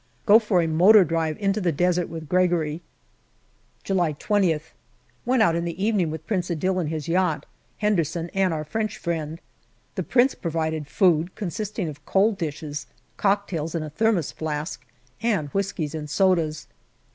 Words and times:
Go 0.25 0.39
for 0.39 0.65
motor 0.67 1.03
drive 1.03 1.37
into 1.37 1.61
the 1.61 1.71
desert 1.71 2.09
with 2.09 2.27
Gregory. 2.27 2.81
July 3.83 4.13
20th. 4.13 4.71
Went 5.27 5.43
out 5.43 5.55
in 5.55 5.63
the 5.63 5.79
evening 5.81 6.09
with 6.09 6.25
Prince 6.25 6.49
Adil 6.49 6.81
in 6.81 6.87
his 6.87 7.07
yacht, 7.07 7.45
Henderson 7.77 8.31
and 8.33 8.51
our 8.51 8.63
French 8.63 8.97
friend. 8.97 9.39
The 9.93 10.01
Prince 10.01 10.33
provided 10.33 10.87
food, 10.87 11.35
consisting 11.35 11.87
of 11.87 12.03
cold 12.03 12.39
dishes, 12.39 12.87
cocktails 13.15 13.75
in 13.75 13.83
a 13.83 13.91
Thermos 13.91 14.31
flask, 14.31 14.83
and 15.21 15.49
whiskies 15.49 15.93
and 15.93 16.09
sodas. 16.09 16.65